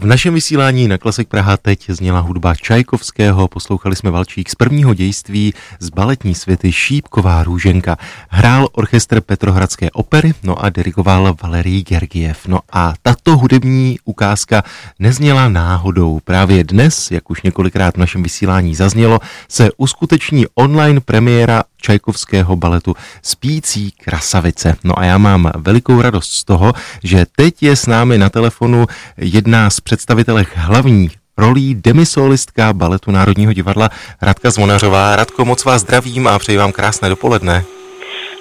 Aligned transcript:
V 0.00 0.06
našem 0.06 0.34
vysílání 0.34 0.88
na 0.88 0.98
Klasik 0.98 1.28
Praha 1.28 1.56
teď 1.56 1.90
zněla 1.90 2.20
hudba 2.20 2.54
Čajkovského, 2.54 3.48
poslouchali 3.48 3.96
jsme 3.96 4.10
Valčík 4.10 4.50
z 4.50 4.54
prvního 4.54 4.94
dějství 4.94 5.54
z 5.80 5.90
baletní 5.90 6.34
světy 6.34 6.72
Šípková 6.72 7.42
růženka. 7.42 7.96
Hrál 8.28 8.68
orchestr 8.72 9.20
Petrohradské 9.20 9.90
opery, 9.90 10.34
no 10.42 10.64
a 10.64 10.70
dirigoval 10.70 11.36
Valerij 11.42 11.82
Gergiev. 11.82 12.46
No 12.46 12.60
a 12.72 12.94
tato 13.02 13.36
hudební 13.36 13.98
ukázka 14.04 14.62
nezněla 14.98 15.48
náhodou. 15.48 16.20
Právě 16.24 16.64
dnes, 16.64 17.10
jak 17.10 17.30
už 17.30 17.42
několikrát 17.42 17.94
v 17.94 17.98
našem 17.98 18.22
vysílání 18.22 18.74
zaznělo, 18.74 19.20
se 19.48 19.70
uskuteční 19.76 20.46
online 20.54 21.00
premiéra 21.00 21.62
Čajkovského 21.80 22.56
baletu 22.56 22.94
Spící 23.22 23.90
krasavice. 23.90 24.76
No 24.84 24.98
a 24.98 25.04
já 25.04 25.18
mám 25.18 25.50
velikou 25.56 26.02
radost 26.02 26.32
z 26.32 26.44
toho, 26.44 26.72
že 27.04 27.26
teď 27.36 27.62
je 27.62 27.76
s 27.76 27.86
námi 27.86 28.18
na 28.18 28.28
telefonu 28.28 28.86
jedna 29.16 29.70
z 29.70 29.80
představitelek 29.80 30.48
hlavní 30.54 31.10
rolí 31.38 31.74
demisolistka 31.74 32.72
baletu 32.72 33.10
Národního 33.10 33.52
divadla 33.52 33.90
Radka 34.22 34.50
Zvonařová. 34.50 35.16
Radko, 35.16 35.44
moc 35.44 35.64
vás 35.64 35.82
zdravím 35.82 36.26
a 36.26 36.38
přeji 36.38 36.58
vám 36.58 36.72
krásné 36.72 37.08
dopoledne. 37.08 37.64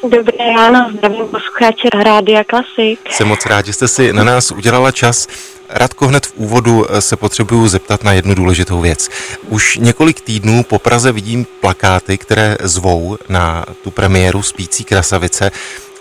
Dobré 0.03 0.53
ráno, 0.55 0.89
zdravím 0.97 1.25
posluchače 1.25 1.89
Rádia 2.03 2.43
Klasik. 2.43 2.99
Jsem 3.09 3.27
moc 3.27 3.45
rád, 3.45 3.65
že 3.65 3.73
jste 3.73 3.87
si 3.87 4.13
na 4.13 4.23
nás 4.23 4.51
udělala 4.51 4.91
čas. 4.91 5.27
Radko, 5.69 6.07
hned 6.07 6.25
v 6.25 6.33
úvodu 6.35 6.85
se 6.99 7.15
potřebuju 7.15 7.67
zeptat 7.67 8.03
na 8.03 8.13
jednu 8.13 8.35
důležitou 8.35 8.81
věc. 8.81 9.09
Už 9.47 9.77
několik 9.77 10.21
týdnů 10.21 10.63
po 10.63 10.79
Praze 10.79 11.11
vidím 11.11 11.47
plakáty, 11.61 12.17
které 12.17 12.57
zvou 12.63 13.17
na 13.29 13.65
tu 13.83 13.91
premiéru 13.91 14.41
Spící 14.41 14.83
krasavice. 14.83 15.51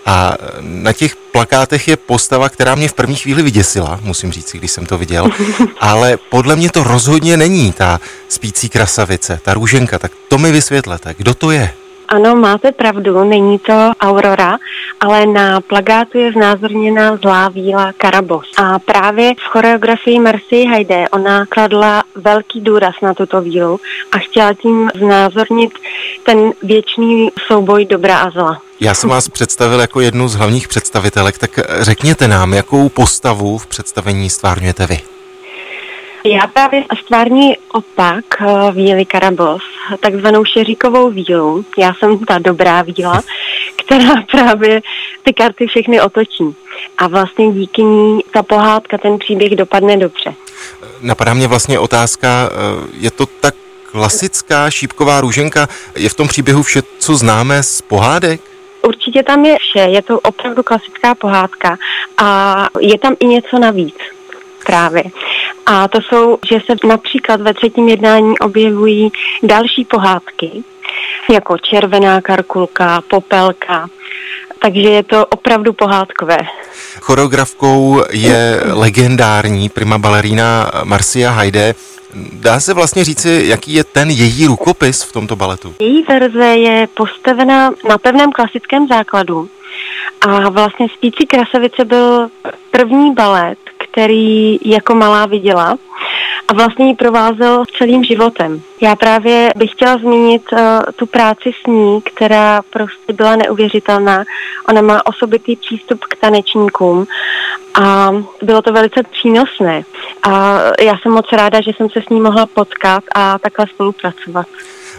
A 0.05 0.37
na 0.61 0.93
těch 0.93 1.15
plakátech 1.15 1.87
je 1.87 1.97
postava, 1.97 2.49
která 2.49 2.75
mě 2.75 2.87
v 2.87 2.93
první 2.93 3.15
chvíli 3.15 3.43
vyděsila, 3.43 3.99
musím 4.03 4.31
říct, 4.31 4.55
když 4.55 4.71
jsem 4.71 4.85
to 4.85 4.97
viděl, 4.97 5.29
ale 5.79 6.17
podle 6.29 6.55
mě 6.55 6.69
to 6.69 6.83
rozhodně 6.83 7.37
není 7.37 7.71
ta 7.71 7.99
spící 8.29 8.69
krasavice, 8.69 9.39
ta 9.43 9.53
růženka, 9.53 9.99
tak 9.99 10.11
to 10.27 10.37
mi 10.37 10.51
vysvětlete, 10.51 11.15
kdo 11.17 11.33
to 11.33 11.51
je? 11.51 11.73
Ano, 12.11 12.35
máte 12.35 12.71
pravdu, 12.71 13.23
není 13.23 13.59
to 13.59 13.91
Aurora, 14.01 14.57
ale 14.99 15.25
na 15.25 15.61
plagátu 15.61 16.17
je 16.17 16.31
znázorněna 16.31 17.17
zlá 17.17 17.49
víla 17.49 17.93
Karabos. 17.97 18.47
A 18.57 18.79
právě 18.79 19.33
v 19.35 19.43
choreografii 19.49 20.19
Mercy 20.19 20.65
Heide 20.65 21.05
ona 21.11 21.45
kladla 21.45 22.03
velký 22.15 22.61
důraz 22.61 22.95
na 23.01 23.13
tuto 23.13 23.41
vílu 23.41 23.79
a 24.11 24.17
chtěla 24.17 24.53
tím 24.53 24.89
znázornit 24.95 25.71
ten 26.23 26.51
věčný 26.63 27.29
souboj 27.47 27.85
dobra 27.85 28.17
a 28.19 28.29
zla. 28.29 28.61
Já 28.79 28.93
jsem 28.93 29.09
vás 29.09 29.29
představil 29.29 29.79
jako 29.79 30.01
jednu 30.01 30.27
z 30.27 30.35
hlavních 30.35 30.67
představitelek, 30.67 31.37
tak 31.37 31.59
řekněte 31.79 32.27
nám, 32.27 32.53
jakou 32.53 32.89
postavu 32.89 33.57
v 33.57 33.67
představení 33.67 34.29
stvárňujete 34.29 34.87
vy? 34.87 34.99
Já 36.25 36.47
právě 36.47 36.83
stvární 37.03 37.57
opak 37.73 38.25
eh, 38.41 38.71
víly 38.71 39.05
Karabos, 39.05 39.61
takzvanou 39.99 40.45
šeříkovou 40.45 41.09
vílu. 41.09 41.65
Já 41.77 41.93
jsem 41.93 42.19
ta 42.19 42.39
dobrá 42.39 42.81
víla, 42.81 43.21
která 43.75 44.13
právě 44.31 44.81
ty 45.23 45.33
karty 45.33 45.67
všechny 45.67 46.01
otočí. 46.01 46.55
A 46.97 47.07
vlastně 47.07 47.51
díky 47.51 47.83
ní 47.83 48.19
ta 48.31 48.43
pohádka, 48.43 48.97
ten 48.97 49.19
příběh 49.19 49.55
dopadne 49.55 49.97
dobře. 49.97 50.33
Napadá 51.01 51.33
mě 51.33 51.47
vlastně 51.47 51.79
otázka, 51.79 52.49
eh, 52.51 52.87
je 52.99 53.11
to 53.11 53.25
tak 53.25 53.55
klasická 53.91 54.69
šípková 54.69 55.21
růženka, 55.21 55.67
je 55.95 56.09
v 56.09 56.13
tom 56.13 56.27
příběhu 56.27 56.63
vše, 56.63 56.81
co 56.99 57.15
známe 57.15 57.63
z 57.63 57.81
pohádek? 57.81 58.41
Určitě 58.81 59.23
tam 59.23 59.45
je 59.45 59.57
vše, 59.59 59.79
je 59.79 60.01
to 60.01 60.19
opravdu 60.19 60.63
klasická 60.63 61.15
pohádka 61.15 61.77
a 62.17 62.67
je 62.79 62.99
tam 62.99 63.15
i 63.19 63.25
něco 63.25 63.59
navíc 63.59 63.95
právě. 64.65 65.03
A 65.71 65.87
to 65.87 66.01
jsou, 66.01 66.37
že 66.49 66.59
se 66.65 66.87
například 66.87 67.41
ve 67.41 67.53
třetím 67.53 67.89
jednání 67.89 68.39
objevují 68.39 69.11
další 69.43 69.85
pohádky, 69.85 70.63
jako 71.33 71.57
červená 71.57 72.21
karkulka, 72.21 73.01
popelka, 73.09 73.87
takže 74.59 74.89
je 74.89 75.03
to 75.03 75.25
opravdu 75.25 75.73
pohádkové. 75.73 76.37
Choreografkou 77.01 78.03
je 78.11 78.61
legendární 78.73 79.69
prima 79.69 79.97
balerína 79.97 80.71
Marcia 80.83 81.31
Haide. 81.31 81.75
Dá 82.33 82.59
se 82.59 82.73
vlastně 82.73 83.03
říci, 83.03 83.43
jaký 83.45 83.73
je 83.73 83.83
ten 83.83 84.09
její 84.09 84.45
rukopis 84.45 85.03
v 85.03 85.11
tomto 85.11 85.35
baletu? 85.35 85.73
Její 85.79 86.03
verze 86.03 86.45
je 86.45 86.87
postavena 86.87 87.71
na 87.89 87.97
pevném 87.97 88.31
klasickém 88.31 88.87
základu 88.87 89.49
a 90.21 90.49
vlastně 90.49 90.87
Spící 90.93 91.25
krasavice 91.25 91.85
byl 91.85 92.29
první 92.71 93.13
balet, 93.13 93.59
který 93.91 94.59
jako 94.65 94.95
malá 94.95 95.25
viděla 95.25 95.77
a 96.47 96.53
vlastně 96.53 96.87
ji 96.87 96.95
provázel 96.95 97.63
celým 97.77 98.03
životem. 98.03 98.61
Já 98.81 98.95
právě 98.95 99.49
bych 99.55 99.71
chtěla 99.71 99.97
zmínit 99.97 100.41
uh, 100.51 100.59
tu 100.95 101.05
práci 101.05 101.51
s 101.63 101.67
ní, 101.67 102.01
která 102.01 102.61
prostě 102.69 103.13
byla 103.13 103.35
neuvěřitelná. 103.35 104.23
Ona 104.69 104.81
má 104.81 105.05
osobitý 105.05 105.55
přístup 105.55 105.99
k 106.09 106.15
tanečníkům 106.15 107.07
a 107.73 108.11
bylo 108.41 108.61
to 108.61 108.73
velice 108.73 109.03
přínosné. 109.03 109.83
A 110.23 110.59
já 110.81 110.97
jsem 110.97 111.11
moc 111.11 111.25
ráda, 111.31 111.61
že 111.61 111.71
jsem 111.77 111.89
se 111.89 112.01
s 112.01 112.09
ní 112.09 112.21
mohla 112.21 112.45
potkat 112.45 113.03
a 113.15 113.39
takhle 113.39 113.67
spolupracovat. 113.67 114.47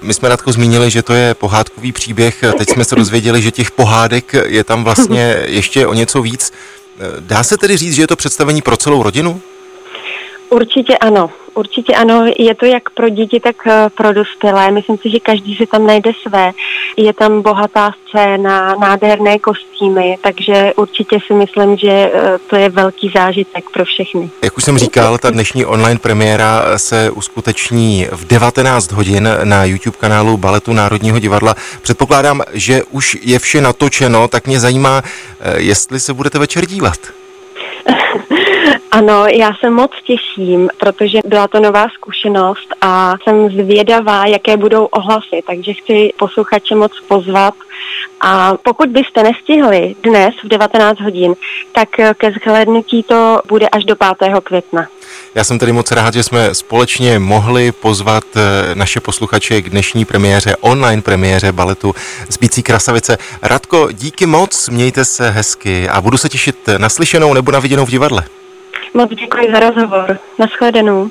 My 0.03 0.15
jsme 0.15 0.29
Radko 0.29 0.53
zmínili, 0.53 0.91
že 0.91 1.03
to 1.03 1.13
je 1.13 1.35
pohádkový 1.35 1.93
příběh. 1.93 2.45
Teď 2.59 2.71
jsme 2.71 2.85
se 2.85 2.97
dozvěděli, 2.97 3.43
že 3.43 3.51
těch 3.51 3.71
pohádek 3.71 4.35
je 4.47 4.65
tam 4.65 4.85
vlastně 4.85 5.37
ještě 5.47 5.87
o 5.87 5.95
něco 5.95 6.23
víc. 6.23 6.53
Dá 7.21 7.43
se 7.43 7.57
tedy 7.57 7.77
říct, 7.77 7.95
že 7.95 8.03
je 8.03 8.07
to 8.07 8.17
představení 8.17 8.63
pro 8.63 8.77
celou 8.77 9.03
rodinu? 9.03 9.41
Určitě 10.51 10.99
ano. 10.99 11.31
Určitě 11.55 11.95
ano, 11.95 12.27
je 12.39 12.55
to 12.55 12.67
jak 12.67 12.91
pro 12.91 13.09
děti, 13.09 13.41
tak 13.41 13.57
eh, 13.67 13.91
pro 13.97 14.13
dospělé. 14.13 14.71
Myslím 14.71 14.99
si, 14.99 15.11
že 15.11 15.21
každý 15.21 15.57
si 15.57 15.67
tam 15.67 15.87
najde 15.87 16.11
své. 16.29 16.53
Je 16.97 17.13
tam 17.13 17.43
bohatá 17.43 17.91
scéna, 18.09 18.75
nádherné 18.75 19.39
kostýmy, 19.39 20.19
takže 20.21 20.73
určitě 20.77 21.19
si 21.27 21.35
myslím, 21.35 21.77
že 21.77 21.91
eh, 21.91 22.39
to 22.51 22.57
je 22.57 22.69
velký 22.69 23.11
zážitek 23.15 23.71
pro 23.71 23.85
všechny. 23.85 24.31
Jak 24.43 24.57
už 24.57 24.65
jsem 24.65 24.79
říkal, 24.79 25.19
ta 25.19 25.31
dnešní 25.31 25.65
online 25.65 25.99
premiéra 25.99 26.79
se 26.79 27.11
uskuteční 27.11 28.07
v 28.13 28.27
19 28.27 28.93
hodin 28.93 29.29
na 29.45 29.65
YouTube 29.65 29.97
kanálu 30.01 30.37
Baletu 30.37 30.73
Národního 30.73 31.19
divadla. 31.19 31.55
Předpokládám, 31.83 32.43
že 32.53 32.83
už 32.91 33.19
je 33.23 33.39
vše 33.39 33.61
natočeno, 33.61 34.29
tak 34.29 34.47
mě 34.47 34.61
zajímá, 34.61 35.03
eh, 35.05 35.11
jestli 35.57 36.01
se 36.01 36.15
budete 36.15 36.39
večer 36.39 36.67
dívat. 36.67 36.99
Ano, 38.91 39.27
já 39.27 39.51
se 39.61 39.71
moc 39.71 39.91
těším, 40.05 40.69
protože 40.77 41.19
byla 41.25 41.49
to 41.49 41.61
nová 41.61 41.87
zkušenost 41.95 42.69
a 42.81 43.15
jsem 43.23 43.51
zvědavá, 43.51 44.27
jaké 44.27 44.57
budou 44.57 44.85
ohlasy, 44.85 45.43
takže 45.47 45.73
chci 45.73 46.13
posluchače 46.19 46.75
moc 46.75 46.93
pozvat. 47.09 47.55
A 48.21 48.55
pokud 48.63 48.89
byste 48.89 49.23
nestihli 49.23 49.95
dnes 50.03 50.35
v 50.45 50.49
19 50.49 51.01
hodin, 51.01 51.35
tak 51.73 51.89
ke 52.15 52.33
zhlédnutí 52.45 53.03
to 53.03 53.41
bude 53.49 53.69
až 53.69 53.85
do 53.85 53.97
5. 54.19 54.33
května. 54.45 54.89
Já 55.35 55.45
jsem 55.45 55.59
tedy 55.59 55.73
moc 55.73 55.93
rád, 55.93 56.15
že 56.15 56.23
jsme 56.23 56.55
společně 56.55 57.19
mohli 57.19 57.73
pozvat 57.73 58.25
eh, 58.37 58.75
naše 58.75 59.01
posluchače 59.01 59.63
k 59.63 59.71
dnešní 59.71 60.05
premiéře, 60.05 60.57
online 60.61 61.03
premiéře 61.03 61.53
baletu 61.53 61.95
Spící 62.31 62.63
krasavice. 62.63 63.19
Radko, 63.43 63.89
díky 63.93 64.27
moc, 64.27 64.69
mějte 64.69 65.05
se 65.05 65.31
hezky 65.31 65.89
a 65.89 66.01
budu 66.01 66.19
se 66.19 66.29
těšit 66.29 66.57
na 66.79 66.89
slyšenou 66.89 67.35
nebo 67.35 67.53
na 67.53 67.59
viděnou 67.59 67.87
v 67.87 67.91
divadle. 67.91 68.25
Moc 68.95 69.11
děkuji 69.11 69.53
za 69.53 69.61
rozhovor. 69.61 70.19
Naschledanou. 70.39 71.11